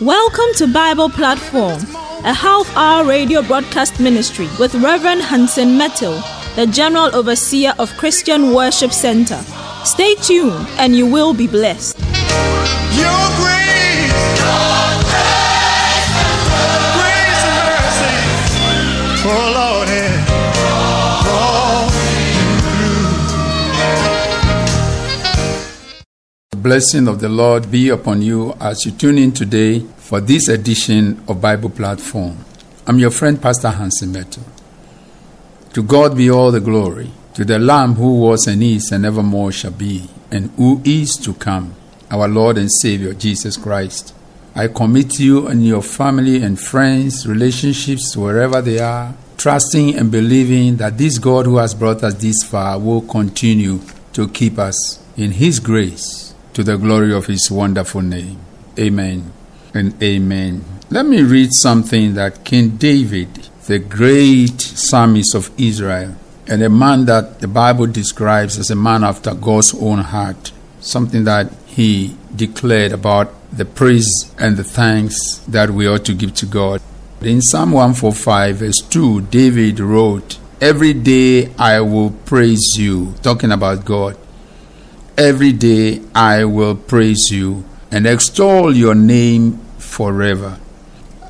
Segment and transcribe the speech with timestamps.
[0.00, 1.80] Welcome to Bible Platform,
[2.24, 6.22] a half hour radio broadcast ministry with Reverend Hansen Mettle,
[6.54, 9.42] the General Overseer of Christian Worship Center.
[9.84, 11.98] Stay tuned and you will be blessed.
[26.64, 31.22] Blessing of the Lord be upon you as you tune in today for this edition
[31.28, 32.38] of Bible Platform.
[32.86, 34.44] I'm your friend, Pastor Hansen Mettle.
[35.74, 39.52] To God be all the glory, to the Lamb who was and is and evermore
[39.52, 41.74] shall be, and who is to come,
[42.10, 44.14] our Lord and Savior, Jesus Christ.
[44.54, 50.78] I commit you and your family and friends, relationships, wherever they are, trusting and believing
[50.78, 53.80] that this God who has brought us this far will continue
[54.14, 58.38] to keep us in His grace to the glory of His wonderful name.
[58.78, 59.32] Amen
[59.74, 60.64] and amen.
[60.90, 66.16] Let me read something that King David, the great psalmist of Israel,
[66.46, 71.24] and a man that the Bible describes as a man after God's own heart, something
[71.24, 76.46] that he declared about the praise and the thanks that we ought to give to
[76.46, 76.80] God.
[77.20, 83.84] In Psalm 145, verse 2, David wrote, Every day I will praise you, talking about
[83.84, 84.16] God.
[85.16, 90.58] Every day I will praise you and extol your name forever.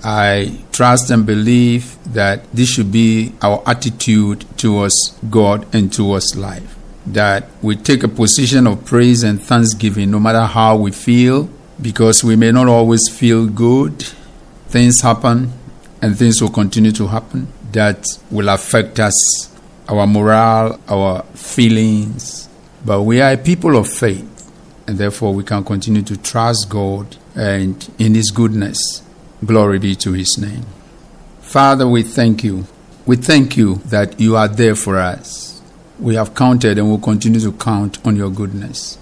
[0.03, 6.77] I trust and believe that this should be our attitude towards God and towards life.
[7.05, 11.51] That we take a position of praise and thanksgiving no matter how we feel,
[11.83, 14.03] because we may not always feel good.
[14.69, 15.53] Things happen
[16.01, 19.51] and things will continue to happen that will affect us,
[19.91, 22.49] our morale, our feelings.
[22.85, 24.53] But we are a people of faith,
[24.87, 29.03] and therefore we can continue to trust God and in His goodness.
[29.45, 30.67] Glory be to His name.
[31.41, 32.67] Father, we thank you.
[33.07, 35.63] We thank you that you are there for us.
[35.99, 38.99] We have counted and will continue to count on your goodness.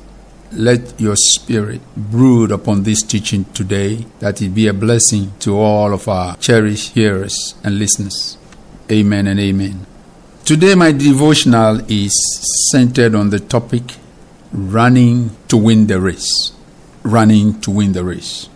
[0.52, 5.94] Let your spirit brood upon this teaching today, that it be a blessing to all
[5.94, 8.36] of our cherished hearers and listeners.
[8.90, 9.86] Amen and amen.
[10.44, 12.12] Today, my devotional is
[12.72, 13.82] centered on the topic
[14.52, 16.50] running to win the race.
[17.04, 18.48] Running to win the race.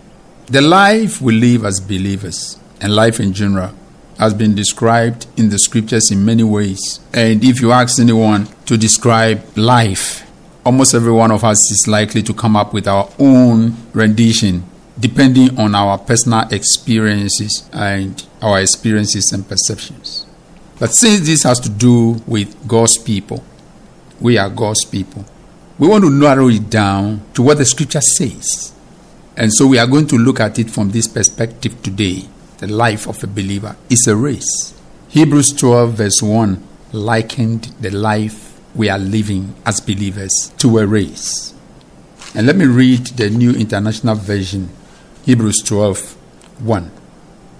[0.46, 3.72] The life we live as believers and life in general
[4.18, 6.98] has been described in the scriptures in many ways.
[7.14, 10.28] And if you ask anyone to describe life,
[10.64, 14.64] almost every one of us is likely to come up with our own rendition
[14.98, 20.25] depending on our personal experiences and our experiences and perceptions.
[20.78, 23.42] But since this has to do with God's people,
[24.20, 25.24] we are God's people.
[25.78, 28.72] We want to narrow it down to what the scripture says.
[29.36, 32.22] And so we are going to look at it from this perspective today.
[32.58, 34.74] The life of a believer is a race.
[35.08, 41.54] Hebrews 12, verse 1 likened the life we are living as believers to a race.
[42.34, 44.70] And let me read the New International Version,
[45.24, 46.14] Hebrews 12,
[46.60, 46.90] 1.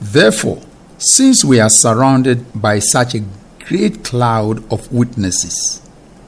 [0.01, 0.63] Therefore,
[0.99, 3.25] since we are surrounded by such a
[3.65, 5.83] great cloud of witnesses,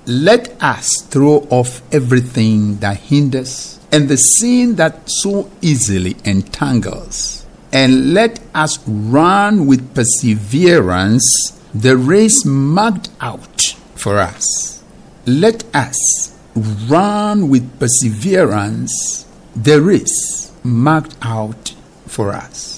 [0.06, 8.12] let us throw off everything that hinders and the sin that so easily entangles, and
[8.12, 13.62] let us run with perseverance the race marked out
[13.94, 14.82] for us.
[15.26, 16.36] Let us
[16.88, 21.74] run with perseverance the race marked out
[22.06, 22.77] for us.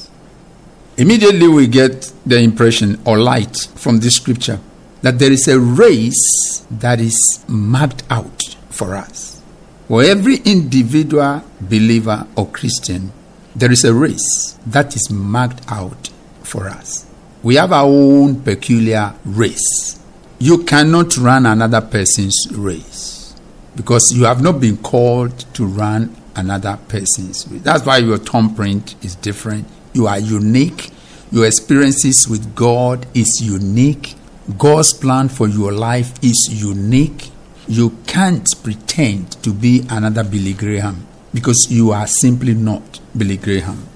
[1.01, 4.61] Immediately we get the impression or light from this scripture
[5.01, 9.41] that there is a race that is marked out for us.
[9.89, 13.13] For every individual believer or Christian,
[13.57, 16.11] there is a race that is marked out
[16.43, 17.07] for us.
[17.43, 19.99] We have our own peculiar race.
[20.39, 23.35] You cannot run another person's race
[23.75, 27.63] because you have not been called to run another person's race.
[27.63, 29.67] That's why your thumbprint is different.
[29.93, 30.91] You are unique.
[31.33, 34.15] Your experiences with God is unique.
[34.59, 37.31] God's plan for your life is unique.
[37.69, 43.87] You can't pretend to be another Billy Graham because you are simply not Billy Graham.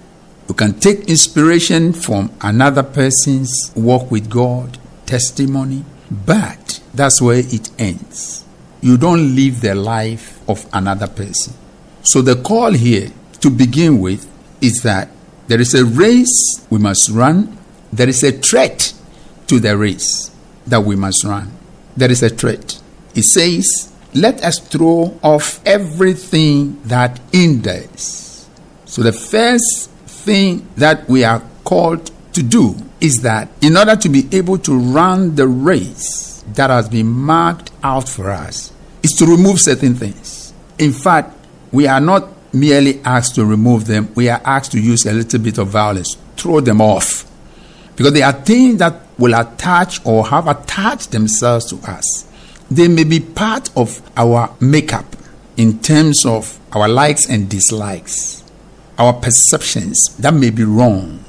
[0.48, 7.70] You can take inspiration from another person's walk with God, testimony, but that's where it
[7.78, 8.44] ends.
[8.80, 11.54] You don't live the life of another person.
[12.02, 13.10] So the call here
[13.40, 14.30] to begin with
[14.60, 15.08] is that
[15.46, 17.56] there is a race we must run,
[17.92, 18.92] there is a threat
[19.46, 20.30] to the race
[20.66, 21.52] that we must run.
[21.96, 22.80] There is a threat.
[23.14, 28.48] It says, Let us throw off everything that hinders.
[28.84, 34.08] So, the first thing that we are called to do is that in order to
[34.08, 39.26] be able to run the race that has been marked out for us, is to
[39.26, 40.52] remove certain things.
[40.78, 41.36] In fact,
[41.70, 45.40] we are not merely asked to remove them, we are asked to use a little
[45.40, 47.30] bit of violence, throw them off.
[47.96, 52.26] Because they are things that will attach or have attached themselves to us.
[52.70, 55.16] They may be part of our makeup
[55.56, 58.42] in terms of our likes and dislikes,
[58.98, 61.24] our perceptions that may be wrong.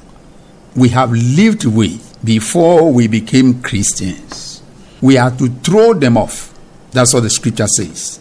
[0.74, 4.62] We have lived with before we became Christians.
[5.00, 6.52] We are to throw them off.
[6.90, 8.20] That's what the scripture says.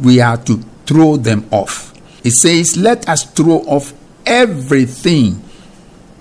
[0.00, 1.89] We are to throw them off.
[2.24, 3.92] It says, Let us throw off
[4.24, 5.42] everything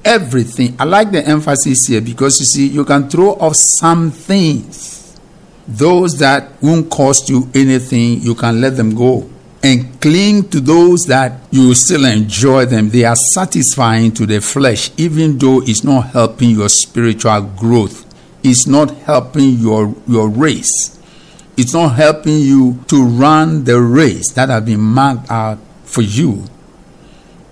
[0.04, 0.76] everything.
[0.80, 5.20] I like the emphasis here because you see, you can throw off some things.
[5.68, 9.30] Those that won't cost you anything, you can let them go.
[9.62, 12.90] And cling to those that you still enjoy them.
[12.90, 18.06] They are satisfying to the flesh, even though it's not helping your spiritual growth.
[18.42, 20.98] It's not helping your, your race.
[21.58, 26.46] It's not helping you to run the race that has been marked out for you.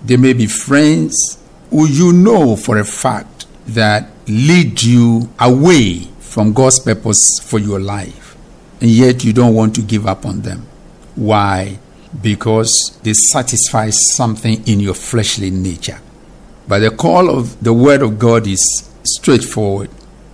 [0.03, 1.37] There may be friends
[1.69, 7.79] who you know for a fact that lead you away from God's purpose for your
[7.79, 8.37] life,
[8.79, 10.65] and yet you don't want to give up on them.
[11.15, 11.79] Why?
[12.21, 15.99] Because they satisfy something in your fleshly nature.
[16.67, 19.89] But the call of the Word of God is straightforward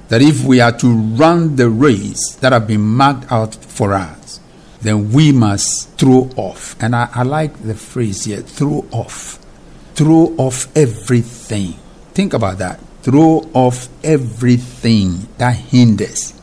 [0.10, 4.23] that if we are to run the race that have been marked out for us,
[4.84, 6.76] then we must throw off.
[6.82, 9.40] And I, I like the phrase here throw off
[9.96, 11.74] throw off everything.
[12.14, 12.80] Think about that.
[13.02, 16.34] Throw off everything that hinders.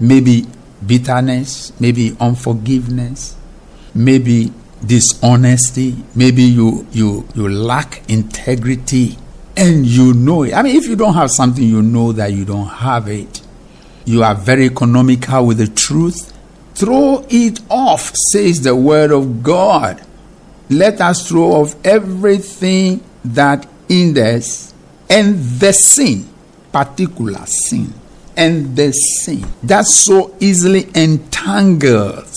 [0.00, 0.46] Maybe
[0.84, 3.36] bitterness, maybe unforgiveness,
[3.94, 4.52] maybe
[4.84, 9.16] dishonesty, maybe you you you lack integrity
[9.56, 10.54] and you know it.
[10.54, 13.40] I mean if you don't have something you know that you don't have it.
[14.04, 16.31] You are very economical with the truth.
[16.74, 20.02] Throw it off, says the word of God
[20.72, 24.72] let us throw off everything that hinders
[25.08, 26.26] and the sin,
[26.72, 27.92] particular sin,
[28.36, 32.32] and the sin that so easily entangles.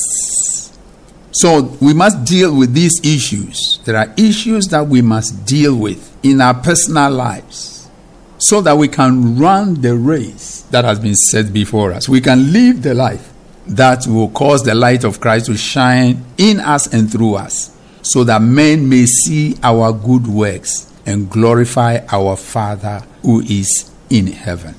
[1.31, 3.79] So we must deal with these issues.
[3.85, 7.89] There are issues that we must deal with in our personal lives
[8.37, 12.09] so that we can run the race that has been set before us.
[12.09, 13.31] We can live the life
[13.67, 18.23] that will cause the light of Christ to shine in us and through us so
[18.23, 24.75] that men may see our good works and glorify our Father who is in heaven.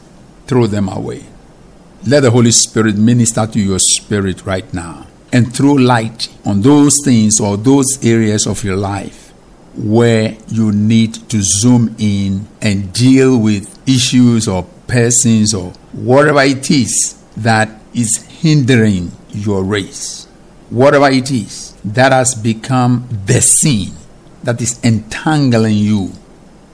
[0.47, 1.25] Throw them away.
[2.07, 6.99] Let the Holy Spirit minister to your spirit right now and throw light on those
[7.05, 9.33] things or those areas of your life
[9.77, 16.71] where you need to zoom in and deal with issues or persons or whatever it
[16.71, 20.27] is that is hindering your race.
[20.71, 23.93] Whatever it is that has become the sin
[24.45, 26.13] that is entangling you.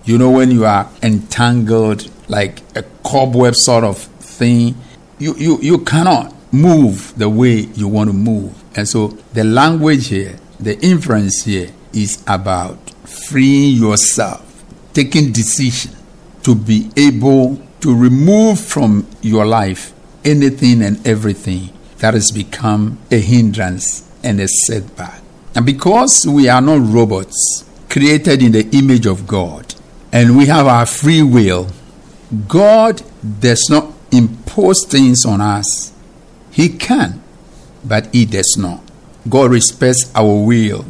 [0.05, 4.75] You know, when you are entangled like a cobweb sort of thing,
[5.19, 8.53] you, you, you cannot move the way you want to move.
[8.77, 14.63] And so the language here, the inference here is about freeing yourself,
[14.93, 15.93] taking decision
[16.43, 23.21] to be able to remove from your life anything and everything that has become a
[23.21, 25.21] hindrance and a setback.
[25.55, 29.75] And because we are not robots created in the image of God
[30.13, 31.69] and we have our free will,
[32.49, 33.03] God
[33.41, 35.93] does not impose things on us.
[36.51, 37.23] He can,
[37.85, 38.81] but He does not.
[39.29, 40.85] God respects our will.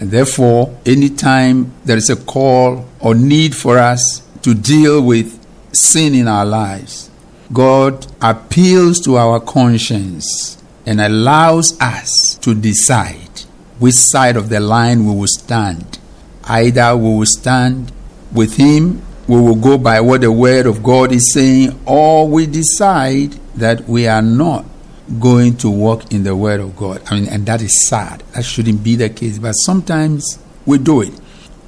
[0.00, 6.14] And therefore, anytime there is a call or need for us to deal with sin
[6.14, 7.07] in our lives,
[7.52, 13.40] God appeals to our conscience and allows us to decide
[13.78, 15.98] which side of the line we will stand.
[16.44, 17.92] Either we will stand
[18.32, 22.46] with Him, we will go by what the Word of God is saying, or we
[22.46, 24.64] decide that we are not
[25.20, 27.02] going to walk in the Word of God.
[27.06, 28.22] I mean, and that is sad.
[28.32, 31.18] That shouldn't be the case, but sometimes we do it.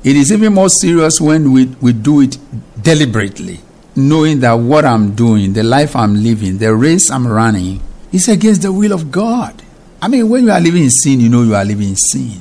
[0.02, 2.38] It is even more serious when we, we do it
[2.82, 3.60] deliberately,
[3.96, 7.80] knowing that what I'm doing, the life I'm living, the race I'm running,
[8.12, 9.62] is against the will of God.
[10.02, 12.40] I mean, when you are living in sin, you know you are living in sin.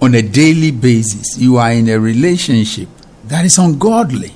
[0.00, 2.88] On a daily basis, you are in a relationship
[3.24, 4.32] that is ungodly.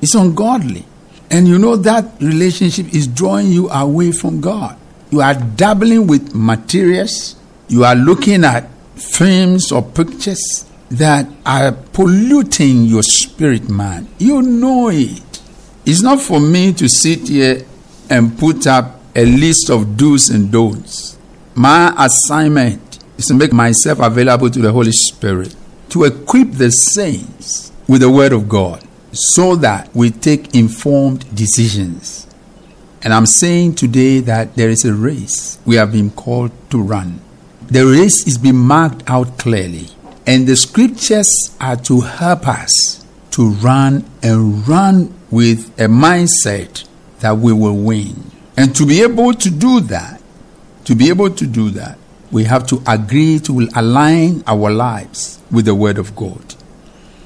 [0.00, 0.84] It's ungodly.
[1.30, 4.76] And you know that relationship is drawing you away from God.
[5.10, 7.36] You are dabbling with materials,
[7.68, 14.08] you are looking at films or pictures that are polluting your spirit, man.
[14.18, 15.22] You know it.
[15.86, 17.64] It's not for me to sit here
[18.10, 21.16] and put up a list of do's and don'ts.
[21.54, 25.54] My assignment is to make myself available to the Holy Spirit
[25.90, 32.26] to equip the saints with the Word of God so that we take informed decisions.
[33.02, 37.20] And I'm saying today that there is a race we have been called to run.
[37.68, 39.86] The race is being marked out clearly,
[40.26, 43.05] and the scriptures are to help us
[43.36, 46.88] to run and run with a mindset
[47.20, 48.30] that we will win.
[48.56, 50.22] And to be able to do that,
[50.86, 51.98] to be able to do that,
[52.32, 56.54] we have to agree to align our lives with the Word of God.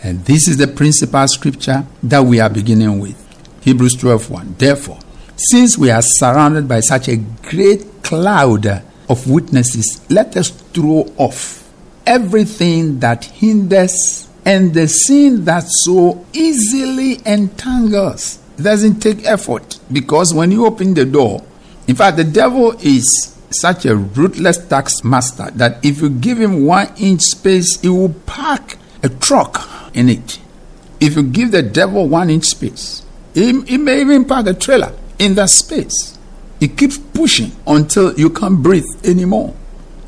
[0.03, 3.17] And this is the principal scripture that we are beginning with.
[3.61, 4.57] Hebrews 12:1.
[4.59, 4.99] Therefore,
[5.37, 11.71] since we are surrounded by such a great cloud of witnesses, let us throw off
[12.05, 18.39] everything that hinders and the sin that so easily entangles.
[18.59, 21.43] It doesn't take effort because when you open the door,
[21.87, 26.65] in fact, the devil is such a ruthless tax master that if you give him
[26.65, 30.39] one inch space, he will park a truck in it.
[31.01, 33.05] If you give the devil one inch space,
[33.35, 36.19] he, he may even park a trailer in that space.
[36.61, 39.55] He keeps pushing until you can't breathe anymore.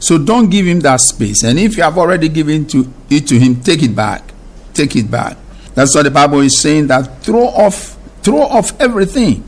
[0.02, 1.44] So don't give him that space.
[1.44, 4.32] And if you have already given to it to him, take it back.
[4.74, 5.36] Take it back.
[5.76, 9.44] That's what the Bible is saying that throw off throw off everything.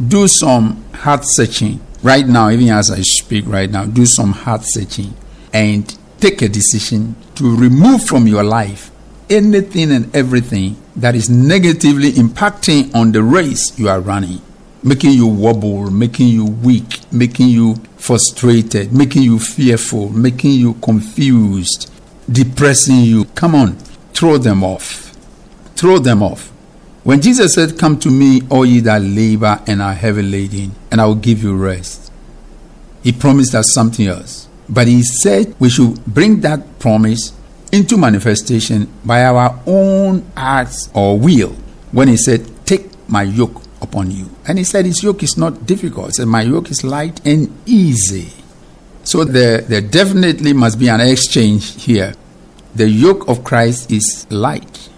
[0.00, 1.80] Do some heart searching.
[2.02, 5.12] Right now, even as I speak right now, do some heart searching
[5.52, 8.90] and take a decision to remove from your life
[9.28, 14.40] anything and everything that is negatively impacting on the race you are running,
[14.82, 21.90] making you wobble, making you weak, making you frustrated, making you fearful, making you confused,
[22.30, 23.24] depressing you.
[23.34, 23.76] Come on,
[24.14, 25.14] throw them off.
[25.76, 26.48] Throw them off.
[27.04, 31.00] When Jesus said, Come to me, all ye that labor and are heavy laden, and
[31.00, 32.12] I will give you rest,
[33.02, 34.48] he promised us something else.
[34.68, 37.32] But he said we should bring that promise
[37.72, 41.56] into manifestation by our own acts or will.
[41.92, 44.30] When he said, Take my yoke upon you.
[44.46, 46.06] And he said, His yoke is not difficult.
[46.08, 48.32] He said, My yoke is light and easy.
[49.04, 52.14] So there, there definitely must be an exchange here.
[52.74, 54.88] The yoke of Christ is light,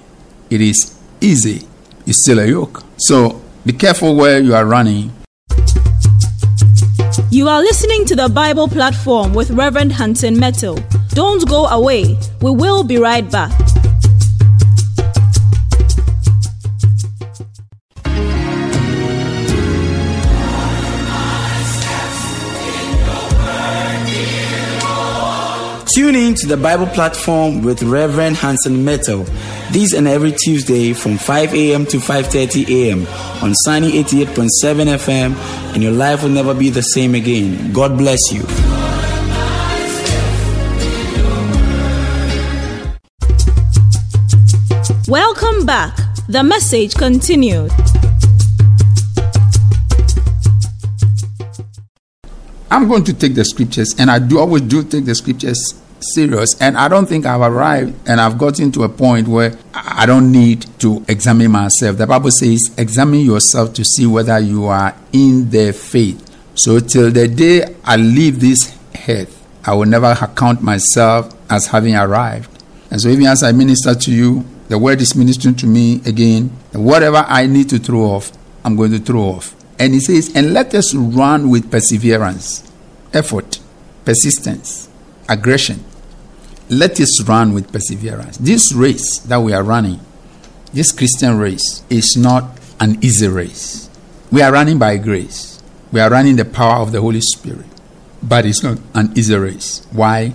[0.51, 1.67] it is easy,
[2.07, 2.83] it's still a yoke.
[2.97, 5.13] So be careful where you are running.
[7.31, 10.79] You are listening to the Bible platform with Reverend Hansen Mettle.
[11.11, 12.19] Don't go away.
[12.43, 13.53] We will be right back.
[25.95, 29.25] Tune in to the Bible platform with Reverend Hansen Mettle.
[29.73, 31.85] This and every Tuesday from 5 a.m.
[31.87, 33.07] to 5:30 a.m.
[33.43, 35.35] on Sunny 88.7 FM,
[35.75, 37.73] and your life will never be the same again.
[37.73, 38.43] God bless you.
[45.09, 45.97] Welcome back.
[46.29, 47.73] The message continued.
[52.71, 56.61] I'm going to take the scriptures, and I do always do take the scriptures serious.
[56.61, 60.33] And I don't think I've arrived and I've gotten to a point where I don't
[60.33, 61.99] need to examine myself.
[61.99, 66.27] The Bible says, examine yourself to see whether you are in the faith.
[66.55, 68.77] So till the day I leave this
[69.09, 72.51] earth, I will never account myself as having arrived.
[72.91, 76.49] And so even as I minister to you, the word is ministering to me again.
[76.73, 78.33] Whatever I need to throw off,
[78.65, 79.55] I'm going to throw off.
[79.81, 82.71] And he says, and let us run with perseverance,
[83.15, 83.59] effort,
[84.05, 84.91] persistence,
[85.27, 85.83] aggression.
[86.69, 88.37] Let us run with perseverance.
[88.37, 89.99] This race that we are running,
[90.75, 93.89] this Christian race, is not an easy race.
[94.31, 95.63] We are running by grace.
[95.91, 97.67] We are running the power of the Holy Spirit.
[98.23, 99.87] But it's not an easy race.
[99.93, 100.35] Why?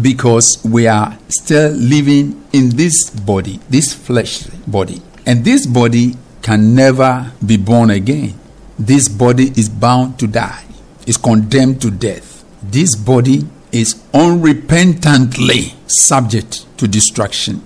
[0.00, 5.02] Because we are still living in this body, this fleshly body.
[5.26, 8.40] And this body can never be born again.
[8.78, 10.64] This body is bound to die,
[11.06, 12.44] is condemned to death.
[12.62, 17.62] This body is unrepentantly subject to destruction.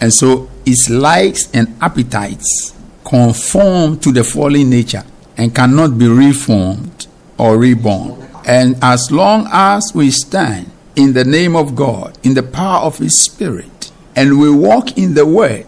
[0.00, 5.04] And so its likes and appetites conform to the fallen nature
[5.36, 7.06] and cannot be reformed
[7.38, 8.26] or reborn.
[8.46, 12.98] And as long as we stand in the name of God, in the power of
[12.98, 15.66] His Spirit, and we walk in the Word,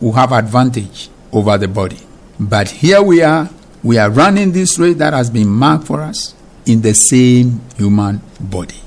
[0.00, 2.00] we have advantage over the body.
[2.38, 3.48] But here we are,
[3.88, 6.34] We are running this race that has been marked for us
[6.66, 8.82] in the same human body.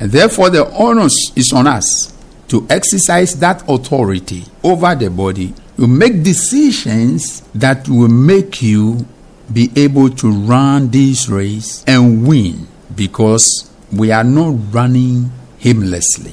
[0.00, 2.14] And therefore, the onus is on us
[2.48, 9.06] to exercise that authority over the body to make decisions that will make you
[9.52, 15.30] be able to run this race and win because we are not running
[15.62, 16.32] aimlessly.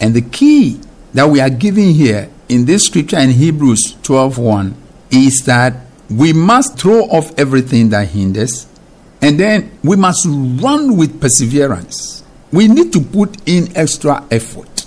[0.00, 0.80] And the key
[1.12, 4.72] that we are giving here in this scripture in Hebrews 12:1
[5.10, 8.66] is that we must throw off everything that hinders
[9.22, 12.24] and then we must run with perseverance.
[12.52, 14.86] We need to put in extra effort.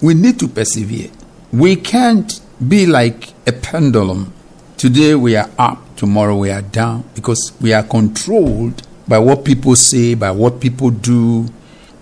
[0.00, 1.10] We need to persevere.
[1.52, 4.32] We can't be like a pendulum.
[4.76, 9.76] Today we are up, tomorrow we are down because we are controlled by what people
[9.76, 11.46] say, by what people do.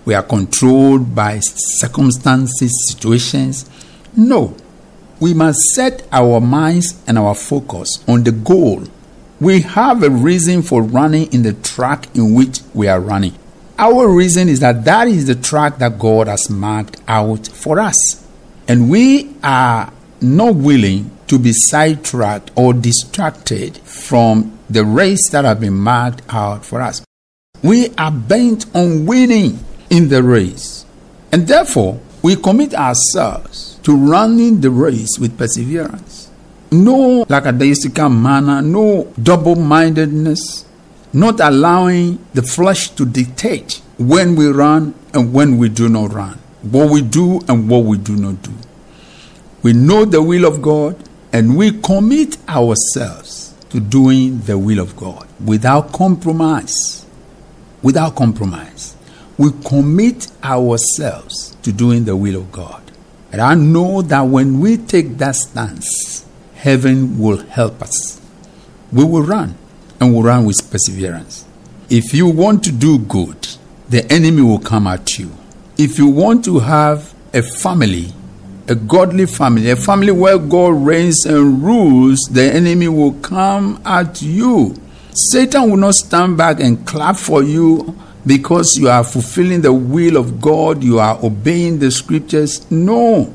[0.05, 3.69] We are controlled by circumstances, situations.
[4.15, 4.55] No.
[5.19, 8.83] We must set our minds and our focus on the goal.
[9.39, 13.37] We have a reason for running in the track in which we are running.
[13.77, 18.25] Our reason is that that is the track that God has marked out for us.
[18.67, 19.91] And we are
[20.21, 26.65] not willing to be sidetracked or distracted from the race that has been marked out
[26.65, 27.03] for us.
[27.63, 30.85] We are bent on winning in the race.
[31.31, 36.29] And therefore, we commit ourselves to running the race with perseverance.
[36.71, 40.65] No lackadaisical manner, no double mindedness,
[41.13, 46.37] not allowing the flesh to dictate when we run and when we do not run,
[46.63, 48.51] what we do and what we do not do.
[49.61, 50.97] We know the will of God
[51.31, 57.05] and we commit ourselves to doing the will of God without compromise.
[57.83, 58.95] Without compromise.
[59.37, 62.84] We commit ourselves to doing the will of God.
[63.35, 68.21] And I know that when we take that stance, heaven will help us.
[68.93, 69.57] We will run
[69.99, 71.43] and we'll run with perseverance.
[71.89, 73.45] If you want to do good,
[73.89, 75.35] the enemy will come at you.
[75.77, 78.13] If you want to have a family,
[78.69, 84.21] a godly family, a family where God reigns and rules, the enemy will come at
[84.21, 84.81] you.
[85.11, 90.17] Satan will not stand back and clap for you because you are fulfilling the will
[90.17, 92.69] of God, you are obeying the scriptures.
[92.71, 93.33] No.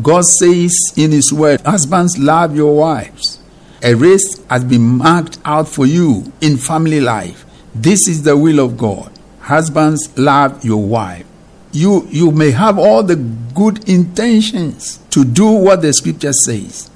[0.00, 3.40] God says in His word, Husbands, love your wives.
[3.82, 7.44] A race has been marked out for you in family life.
[7.74, 9.10] This is the will of God.
[9.40, 11.26] Husbands, love your wife.
[11.72, 16.90] You, you may have all the good intentions to do what the scripture says.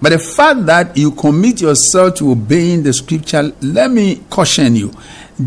[0.00, 4.92] But the fact that you commit yourself to obeying the scripture, let me caution you,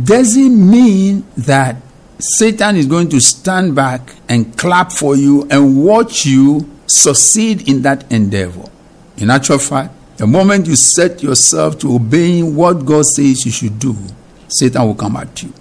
[0.04, 1.78] doesn't mean that
[2.20, 7.82] Satan is going to stand back and clap for you and watch you succeed in
[7.84, 8.70] that endeavor.
[9.18, 13.80] In actual fact, the moment you set yourself to obeying what God says you should
[13.80, 13.96] do,
[14.48, 15.54] Satan will come at you.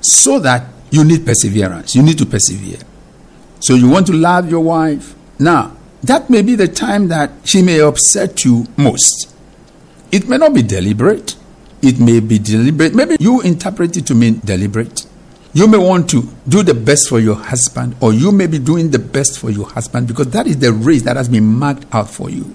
[0.00, 1.94] So that you need perseverance.
[1.94, 2.78] You need to persevere.
[3.60, 5.14] So you want to love your wife.
[5.38, 9.34] Now, that may be the time that she may upset you most.
[10.12, 11.36] It may not be deliberate.
[11.82, 12.94] It may be deliberate.
[12.94, 15.06] Maybe you interpret it to mean deliberate.
[15.52, 18.90] You may want to do the best for your husband, or you may be doing
[18.90, 22.10] the best for your husband because that is the race that has been marked out
[22.10, 22.52] for you.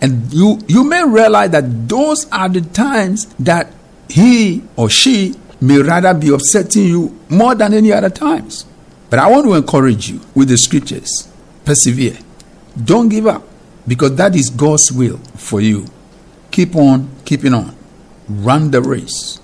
[0.00, 3.72] And you, you may realize that those are the times that
[4.08, 8.66] he or she may rather be upsetting you more than any other times.
[9.08, 11.28] But I want to encourage you with the scriptures
[11.64, 12.18] persevere.
[12.76, 13.42] Don't give up
[13.86, 15.86] because that is God's will for you.
[16.50, 17.74] Keep on keeping on.
[18.28, 19.40] Run the race.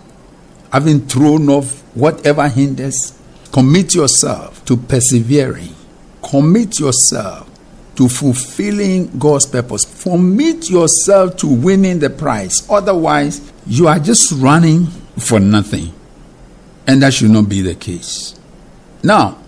[0.73, 3.19] Having thrown off whatever hinders,
[3.53, 5.75] commit yourself to persevering.
[6.23, 7.49] Commit yourself
[7.97, 10.03] to fulfilling God's purpose.
[10.03, 12.67] Commit yourself to winning the prize.
[12.71, 14.87] Otherwise, you are just running
[15.17, 15.93] for nothing.
[16.87, 18.38] And that should not be the case.
[19.03, 19.38] Now,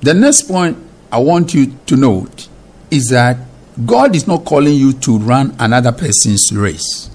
[0.00, 0.76] the next point
[1.10, 2.48] I want you to note
[2.92, 3.38] is that
[3.86, 7.10] God is not calling you to run another person's race.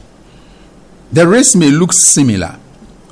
[1.12, 2.58] The race may look similar,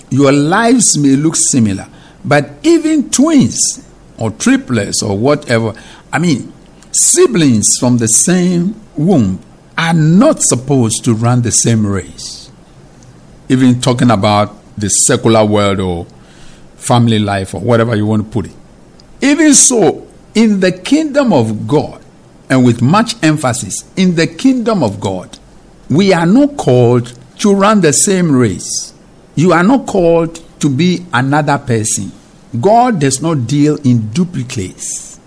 [0.10, 1.88] your lives may look similar,
[2.26, 5.76] but even twins or triplets or whatever,
[6.12, 6.52] I mean,
[6.92, 9.40] siblings from the same womb
[9.78, 12.50] are not supposed to run the same race.
[13.48, 16.08] Even talking about the secular world or
[16.78, 18.56] family life or whatever you want to put it.
[19.22, 22.02] Even so, in the kingdom of God,
[22.50, 25.38] and with much emphasis, in the kingdom of God,
[25.90, 28.94] we are not called to run the same race.
[29.36, 32.12] You are not called to be another person.
[32.60, 35.20] God does not deal in duplicates.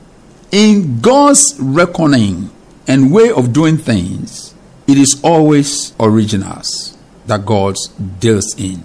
[0.50, 2.50] In God's reckoning
[2.86, 4.54] and way of doing things,
[4.86, 6.98] it is always originals.
[7.28, 7.76] that God
[8.18, 8.82] deals in.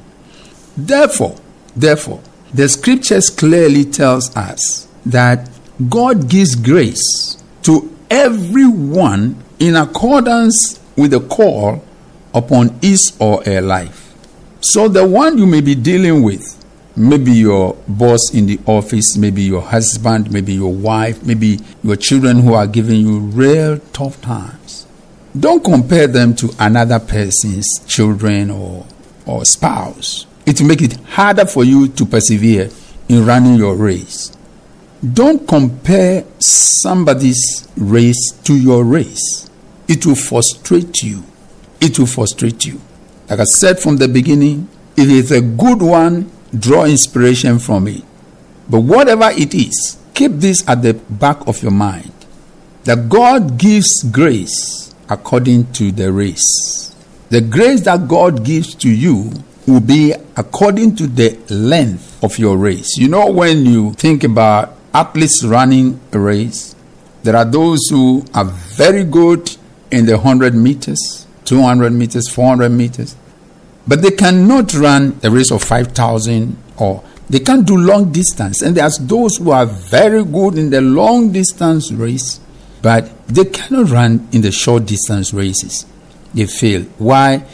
[0.78, 1.36] Therefore,
[1.76, 2.22] therefore,
[2.54, 5.50] the scriptures clearly tells us that
[5.90, 11.84] God gives grace to everyone in accordance with the call
[12.32, 14.14] upon his or her life.
[14.62, 16.64] So the one you may be dealing with,
[16.96, 22.40] maybe your boss in the office, maybe your husband, maybe your wife, maybe your children
[22.42, 24.86] who are giving you real tough times.
[25.38, 28.86] Don't compare them to another person's children or,
[29.26, 30.28] or spouse.
[30.46, 32.70] It will make it harder for you to persevere
[33.10, 34.32] in running your race.
[35.12, 39.50] Don't compare somebody's race to your race.
[39.88, 41.24] It will frustrate you.
[41.82, 42.80] It will frustrate you.
[43.30, 48.04] Like I said from the beginning, if it's a good one, draw inspiration from it.
[48.70, 52.14] But whatever it is, keep this at the back of your mind
[52.86, 56.96] that God gives grace according to the race.
[57.30, 59.32] The grace that God gives to you
[59.68, 62.98] will be according to the length of your race.
[62.98, 66.76] You know, when you think about athletes running a race,
[67.24, 69.56] there are those who are very good
[69.92, 73.16] in the 100 meters, 200 meters, 400 meters,
[73.88, 78.62] but they cannot run a race of 5,000 or they can't do long distance.
[78.62, 82.40] And there's those who are very good in the long distance race,
[82.82, 85.86] but they cannot run in the short distance races.
[86.34, 86.84] They fail.
[86.98, 87.46] Why?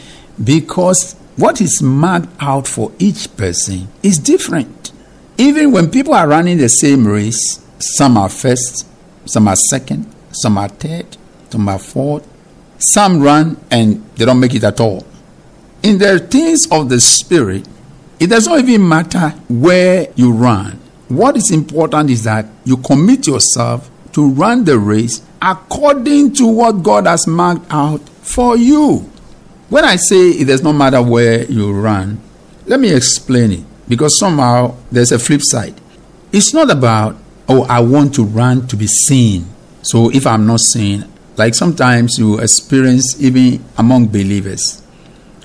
[0.42, 4.92] Because what is marked out for each person is different.
[5.40, 8.86] Even when people are running the same race, some are first,
[9.24, 11.16] some are second, some are third,
[11.48, 12.28] some are fourth,
[12.76, 15.02] some run and they don't make it at all.
[15.82, 17.66] In the things of the spirit,
[18.18, 20.78] it does not even matter where you run.
[21.08, 26.82] What is important is that you commit yourself to run the race according to what
[26.82, 29.10] God has marked out for you.
[29.70, 32.20] When I say it does not matter where you run,
[32.66, 35.74] let me explain it because somehow there's a flip side.
[36.32, 37.16] It's not about,
[37.48, 39.46] oh, I want to run to be seen.
[39.82, 44.82] So if I'm not seen, like sometimes you experience even among believers,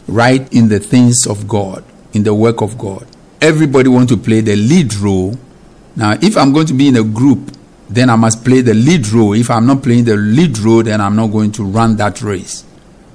[0.08, 3.08] right in the things of God, in the work of God.
[3.42, 5.40] Everybody want to play the lead role.
[5.96, 7.52] Now, if I'm going to be in a group,
[7.90, 9.34] then I must play the lead role.
[9.34, 12.64] If I'm not playing the lead role, then I'm not going to run that race.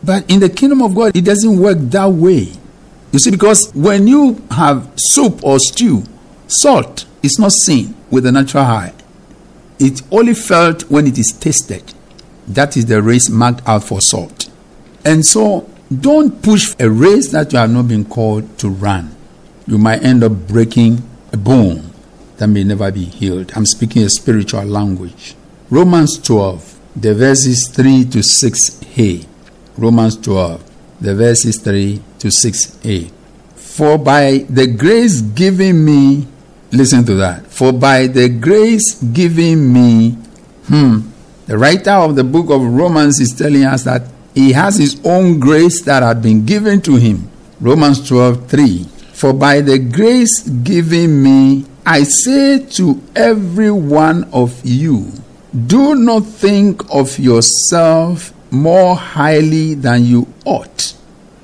[0.03, 2.53] But in the kingdom of God, it doesn't work that way.
[3.13, 6.05] You see, because when you have soup or stew,
[6.47, 8.93] salt is not seen with the natural eye.
[9.79, 11.95] It only felt when it is tasted.
[12.47, 14.51] That is the race marked out for salt.
[15.05, 15.69] And so
[15.99, 19.15] don't push a race that you have not been called to run.
[19.67, 21.91] You might end up breaking a bone
[22.37, 23.53] that may never be healed.
[23.57, 25.35] I'm speaking a spiritual language.
[25.69, 29.27] Romans 12, the verses 3 to 6 Hey,
[29.77, 30.70] Romans 12,
[31.01, 33.11] the verses 3 to 6a.
[33.57, 36.27] For by the grace given me,
[36.73, 37.47] listen to that.
[37.47, 40.11] For by the grace given me,
[40.67, 41.01] hmm,
[41.47, 44.03] the writer of the book of Romans is telling us that
[44.35, 47.29] he has his own grace that had been given to him.
[47.61, 48.85] Romans 12 3.
[49.13, 55.13] For by the grace given me, I say to every one of you,
[55.67, 60.95] do not think of yourself more highly than you ought,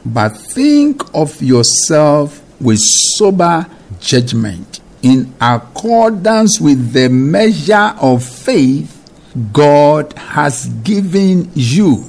[0.05, 3.67] but think of yourself with sober
[4.01, 8.93] judgment in accordance with the measure of faith
[9.53, 12.05] God has given you.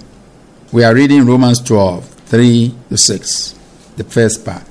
[0.71, 3.55] We are reading Romans 12, 3 to 6,
[3.97, 4.63] the first part.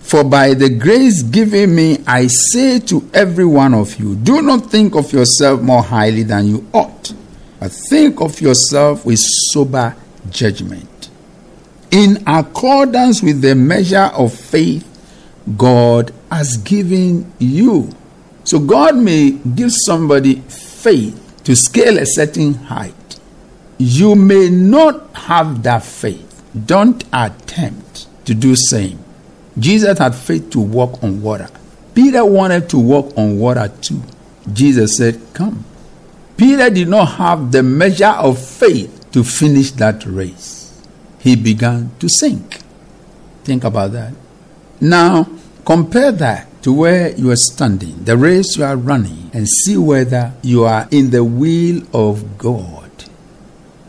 [0.00, 4.70] For by the grace given me, I say to every one of you, do not
[4.70, 7.12] think of yourself more highly than you ought,
[7.60, 9.96] but think of yourself with sober
[10.30, 11.10] judgment.
[11.90, 14.84] In accordance with the measure of faith
[15.56, 17.90] God has given you.
[18.44, 22.94] So God may give somebody faith to scale a certain height,
[23.78, 26.42] you may not have that faith.
[26.66, 28.98] Don't attempt to do same.
[29.58, 31.48] Jesus had faith to walk on water.
[31.94, 34.02] Peter wanted to walk on water too.
[34.52, 35.64] Jesus said, Come.
[36.38, 40.80] Peter did not have the measure of faith to finish that race.
[41.18, 42.60] He began to sink.
[43.42, 44.14] Think about that.
[44.80, 45.28] Now,
[45.64, 50.32] compare that to where you are standing, the race you are running, and see whether
[50.42, 52.88] you are in the will of God.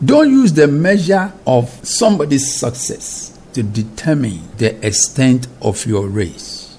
[0.04, 6.76] Don't use the measure of somebody's success to determine the extent of your race.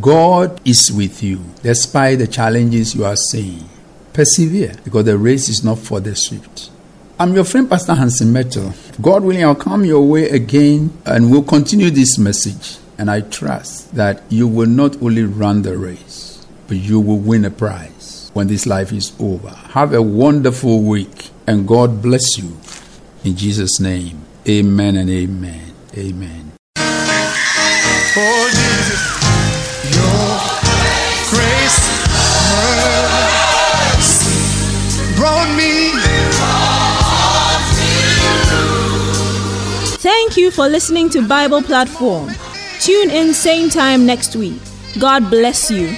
[0.00, 3.68] God is with you despite the challenges you are seeing.
[4.18, 6.70] Persevere because the race is not for the swift.
[7.20, 8.74] I'm your friend, Pastor Hansen Mettle.
[9.00, 12.78] God willing, I'll come your way again and we'll continue this message.
[12.98, 17.44] And I trust that you will not only run the race, but you will win
[17.44, 19.50] a prize when this life is over.
[19.50, 22.58] Have a wonderful week and God bless you.
[23.22, 25.74] In Jesus' name, amen and amen.
[25.96, 26.52] Amen.
[28.16, 29.07] Oh, Jesus,
[40.38, 42.30] you for listening to Bible Platform.
[42.80, 44.60] Tune in same time next week.
[45.00, 45.88] God bless you.